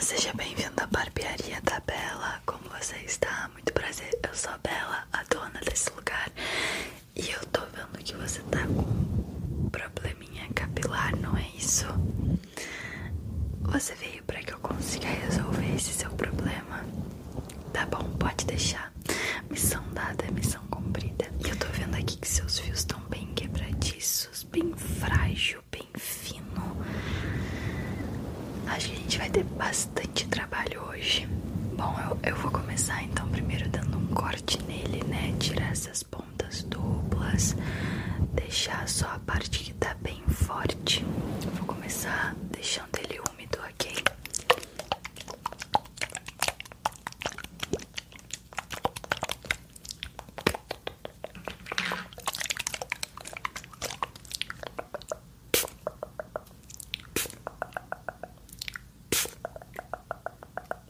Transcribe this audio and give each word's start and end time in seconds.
seja 0.00 0.32
bem-vindo 0.34 0.82
à 0.82 0.86
barbearia 0.86 1.60
da 1.62 1.80
Bela. 1.80 2.40
Como 2.46 2.62
você 2.70 2.96
está? 3.06 3.48
Muito 3.52 3.72
prazer. 3.72 4.18
Eu 4.26 4.34
sou 4.34 4.50
a 4.52 4.58
Bela, 4.58 5.04
a 5.12 5.22
dona 5.24 5.60
desse 5.64 5.90
lugar. 5.90 6.30
E 7.14 7.30
eu 7.30 7.40
tô 7.46 7.60
vendo 7.66 8.02
que 8.02 8.14
você 8.16 8.40
tá 8.42 8.66
com 8.66 8.80
um 8.80 9.68
probleminha 9.70 10.48
capilar, 10.54 11.14
não 11.16 11.36
é 11.36 11.46
isso? 11.56 11.86
Você 13.62 13.94
veio 13.96 14.22
para 14.24 14.40
que 14.42 14.52
eu 14.52 14.58
consiga 14.60 15.06
resolver 15.08 15.74
esse 15.74 15.92
seu 15.92 16.10
problema. 16.10 16.84
Tá 17.72 17.86
bom, 17.86 18.04
pode 18.18 18.46
deixar. 18.46 18.92
Missão 19.50 19.82
dada 19.92 20.24
missão 20.32 20.62
cumprida. 20.70 21.26
E 21.44 21.48
eu 21.50 21.56
tô 21.56 21.66
vendo 21.68 21.94
aqui 21.96 22.16
que 22.16 22.28
seus 22.28 22.58
fios 22.58 22.78
estão 22.80 23.00
bem 23.08 23.26
quebradiços, 23.34 24.44
bem 24.44 24.72
frágil, 24.74 25.62
bem 25.70 25.88
fino. 25.96 26.40
Acho 28.80 28.88
que 28.88 28.94
a 28.96 28.98
gente 29.00 29.18
vai 29.18 29.28
ter 29.28 29.44
bastante 29.44 30.26
trabalho 30.28 30.80
hoje. 30.88 31.26
Bom, 31.76 31.94
eu, 32.08 32.30
eu 32.30 32.36
vou 32.36 32.50
começar 32.50 33.02
então 33.02 33.28
primeiro 33.28 33.68
dando 33.68 33.98
um 33.98 34.06
corte 34.06 34.58
nele, 34.62 35.04
né? 35.04 35.34
Tirar 35.38 35.70
essas 35.70 36.02
pontas 36.02 36.62
duplas, 36.62 37.54
deixar 38.32 38.88
só 38.88 39.06
a 39.08 39.18
parte 39.18 39.50
que 39.58 39.74
tá 39.74 39.94
bem 40.00 40.22
forte. 40.28 41.04
vou 41.58 41.66
começar 41.66 42.34
deixando 42.52 42.96
ele 43.04 43.20
úmido, 43.30 43.58
ok? 43.68 43.92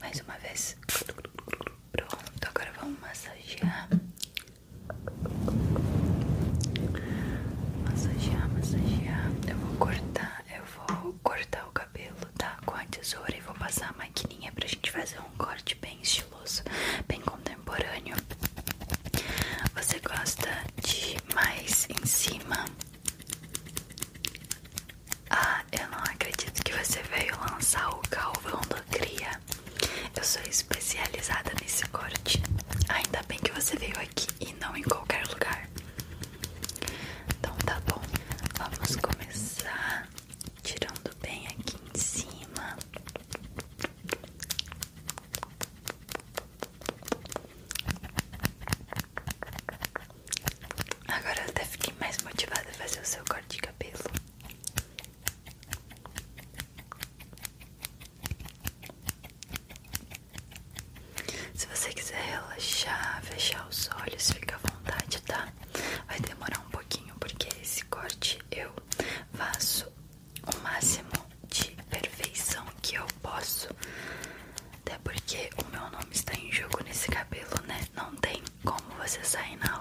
Mais 0.00 0.20
uma 0.20 0.36
vez. 0.38 0.76
Pronto, 1.92 2.48
agora 2.48 2.72
vamos 2.80 2.98
massagear. 3.00 3.88
Massagear, 7.88 8.48
massagear. 8.50 9.30
Eu 9.48 9.56
vou 9.56 9.76
cortar, 9.76 10.44
eu 10.54 10.64
vou 10.64 11.12
cortar 11.22 11.66
o 11.68 11.72
cabelo, 11.72 12.16
tá? 12.36 12.58
Com 12.64 12.74
a 12.74 12.84
tesoura 12.86 13.36
e 13.36 13.40
vou 13.40 13.54
passar 13.54 13.90
a 13.90 13.92
maquininha 13.98 14.52
pra 14.52 14.66
gente 14.66 14.90
fazer 14.90 15.18
um 15.20 15.36
corte 15.36 15.74
bem 15.76 15.98
estiloso, 16.02 16.62
bem 17.08 17.20
contemporâneo. 17.20 18.16
Você 19.74 19.98
gosta 20.00 20.48
de 20.82 21.16
mais 21.82 21.88
em 21.90 22.06
cima? 22.06 22.64
Ah, 25.30 25.62
eu 25.72 25.88
não 25.88 25.98
acredito 25.98 26.62
que 26.62 26.72
você 26.72 27.02
veio 27.04 27.34
lançar 27.50 27.88
o 27.90 28.00
calvão 28.10 28.60
do 28.62 28.82
Cria. 28.90 29.40
Eu 30.16 30.24
sou 30.24 30.42
especializada 30.42 31.52
nesse 31.60 31.86
corte. 31.88 32.42
Ainda 32.88 33.22
bem 33.28 33.38
que 33.38 33.52
você 33.52 33.76
veio 33.76 33.96
aqui 33.98 34.28
e 34.40 34.52
não 34.60 34.76
em 34.76 34.82
qualquer 34.82 35.26
lugar. 35.28 35.68
Então 37.38 37.54
tá 37.64 37.80
bom. 37.88 38.02
Vamos 38.58 38.96
começar 38.96 40.08
tirando 40.62 41.16
bem 41.22 41.46
aqui 41.48 41.76
em 41.94 41.98
cima. 41.98 42.76
Agora 51.08 51.38
eu 51.42 51.48
até 51.50 51.64
fiquei 51.64 51.94
mais 52.00 52.18
motivada 52.22 52.68
a 52.68 52.74
fazer 52.74 53.00
o 53.00 53.04
seu 53.04 53.24
corte 53.24 53.56
de 53.56 53.58
cabelo. 53.58 54.02
Se 61.54 61.66
você 61.66 61.92
quiser 61.92 62.20
relaxar, 62.30 63.22
fechar 63.24 63.66
os 63.68 63.88
olhos, 64.00 64.30
fica 64.30 64.56
à 64.56 64.58
vontade, 64.58 65.20
tá? 65.22 65.48
Vai 66.08 66.20
demorar 66.20 66.58
um 66.60 66.70
pouquinho 66.70 67.14
porque 67.20 67.48
esse 67.62 67.84
corte 67.86 68.38
eu 68.50 68.72
faço 69.34 69.86
o 70.46 70.62
máximo 70.62 71.10
de 71.48 71.70
perfeição 71.90 72.64
que 72.82 72.96
eu 72.96 73.06
posso. 73.22 73.68
Até 74.80 74.98
porque 75.32 75.48
o 75.64 75.70
meu 75.70 75.80
nome 75.90 76.12
está 76.12 76.34
em 76.34 76.52
jogo 76.52 76.78
nesse 76.84 77.08
cabelo, 77.08 77.48
né? 77.66 77.80
Não 77.96 78.14
tem 78.16 78.42
como 78.62 78.82
você 79.00 79.24
sair 79.24 79.56
na 79.56 79.71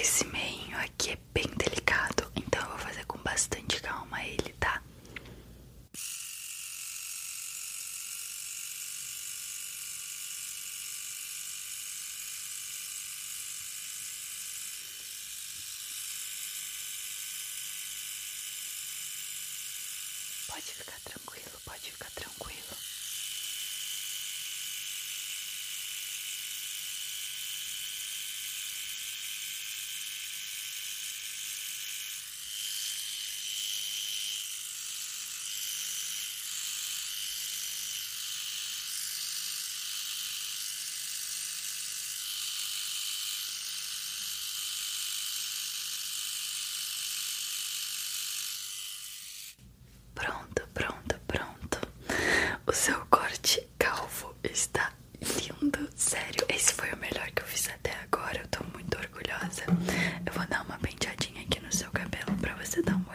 Esse 0.00 0.24
meinho 0.26 0.78
aqui 0.78 1.10
é 1.10 1.18
bem 1.34 1.46
delicado, 1.56 2.30
então 2.36 2.60
eu 2.62 2.68
vou 2.68 2.78
fazer 2.78 3.04
com 3.06 3.18
bastante 3.18 3.80
calma 3.80 4.24
ele, 4.24 4.52
tá? 4.60 4.80
Pode 20.46 20.62
ficar 20.62 21.00
tranquilo, 21.04 21.60
pode 21.64 21.90
ficar 21.90 22.10
tranquilo. 22.12 22.97
O 52.68 52.72
seu 52.72 53.00
corte 53.06 53.66
calvo 53.78 54.34
está 54.44 54.92
lindo, 55.22 55.88
sério. 55.96 56.44
Esse 56.50 56.74
foi 56.74 56.92
o 56.92 56.98
melhor 56.98 57.26
que 57.30 57.40
eu 57.40 57.46
fiz 57.46 57.66
até 57.70 57.92
agora. 58.02 58.40
Eu 58.40 58.48
tô 58.48 58.62
muito 58.74 58.94
orgulhosa. 58.98 59.64
Eu 60.26 60.32
vou 60.34 60.46
dar 60.48 60.62
uma 60.66 60.76
penteadinha 60.78 61.42
aqui 61.44 61.60
no 61.60 61.72
seu 61.72 61.90
cabelo 61.90 62.36
pra 62.38 62.54
você 62.56 62.82
dar 62.82 62.96
uma 62.96 63.07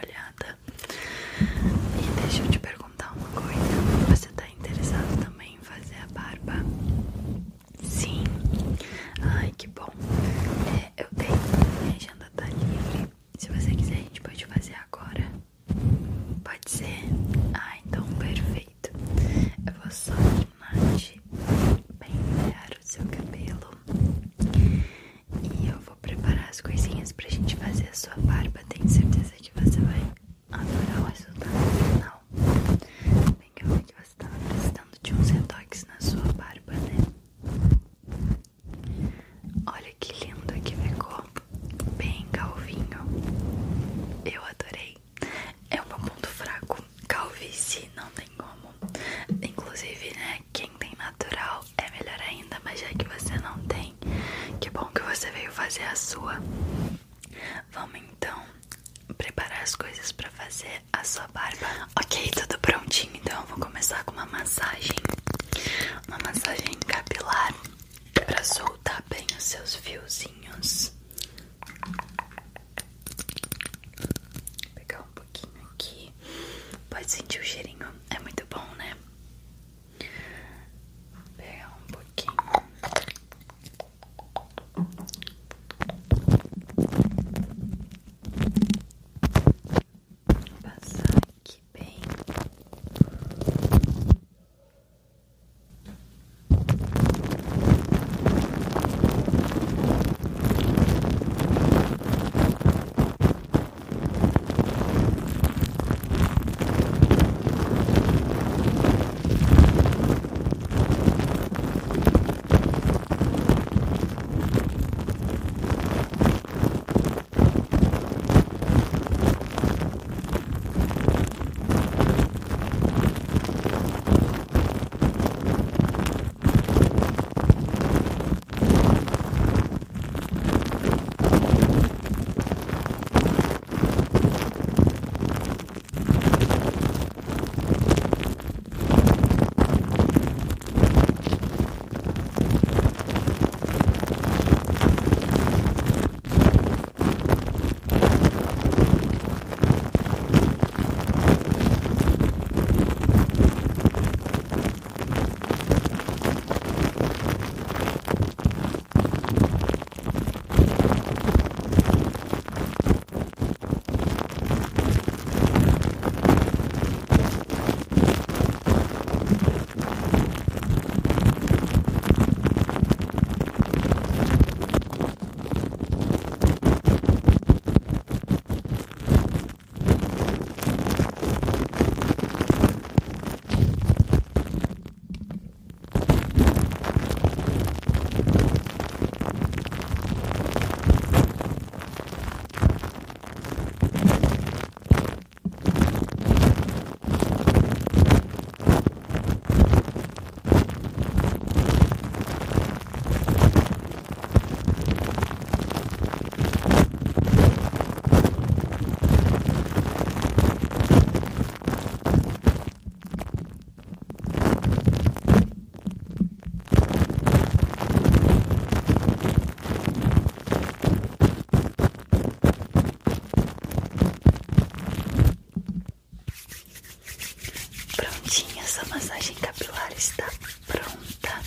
maxilar 229.64 229.92
está 229.96 230.30
pronta. 230.66 231.40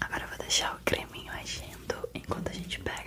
Agora 0.00 0.24
eu 0.24 0.28
vou 0.28 0.38
deixar 0.38 0.74
o 0.74 0.78
creminho 0.84 1.32
agindo 1.32 2.08
enquanto 2.14 2.48
a 2.48 2.52
gente 2.52 2.78
pega 2.80 3.05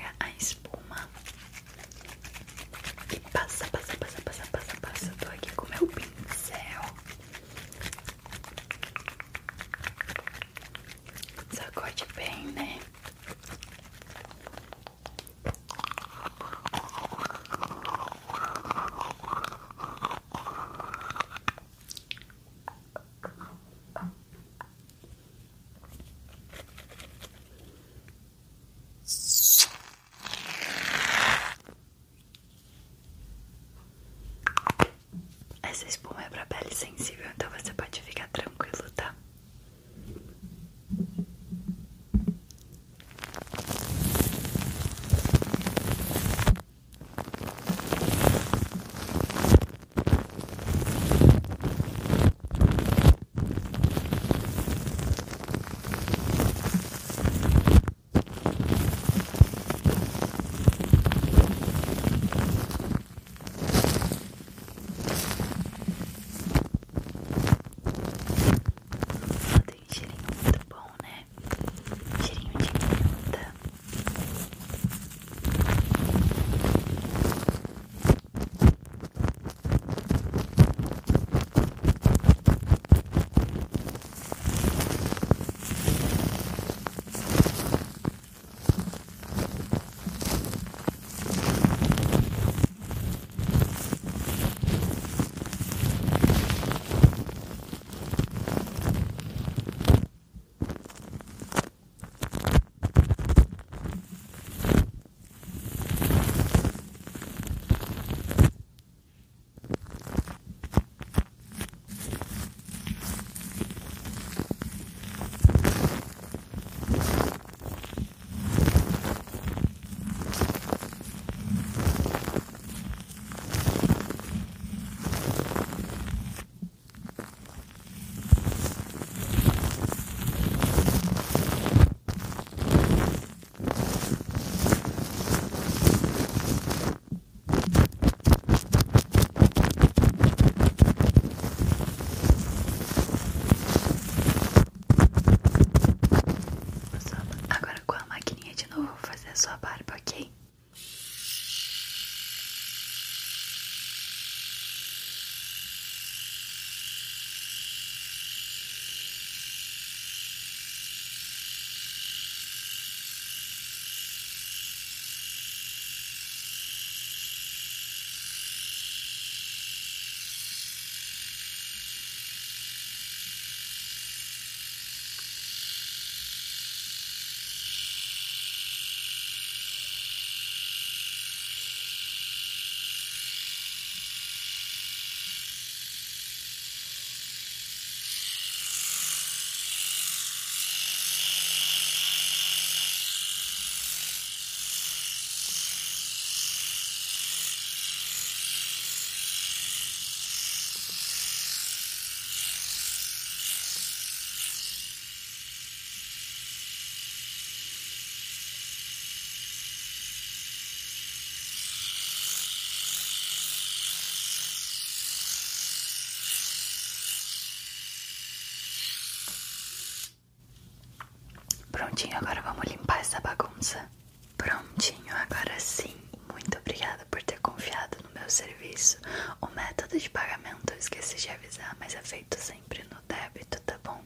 Prontinho, 221.99 222.17
agora 222.17 222.41
vamos 222.41 222.63
limpar 222.71 223.01
essa 223.01 223.19
bagunça. 223.19 223.91
Prontinho, 224.37 225.13
agora 225.13 225.59
sim. 225.59 225.93
Muito 226.31 226.57
obrigada 226.57 227.05
por 227.11 227.21
ter 227.23 227.37
confiado 227.41 227.97
no 228.01 228.17
meu 228.17 228.29
serviço. 228.29 228.97
O 229.41 229.47
método 229.47 229.99
de 229.99 230.09
pagamento 230.09 230.71
eu 230.71 230.77
esqueci 230.77 231.17
de 231.17 231.29
avisar, 231.29 231.75
mas 231.77 231.93
é 231.95 232.01
feito 232.01 232.37
sempre 232.39 232.83
no 232.83 233.01
débito, 233.05 233.59
tá 233.63 233.77
bom? 233.83 234.01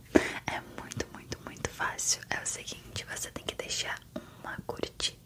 É 0.47 0.59
muito, 0.81 1.05
muito, 1.13 1.39
muito 1.45 1.69
fácil. 1.69 2.19
É 2.31 2.41
o 2.41 2.45
seguinte: 2.47 3.05
você 3.05 3.29
tem 3.29 3.45
que 3.45 3.53
deixar 3.53 3.99
uma 4.41 4.57
curtida, 4.65 5.22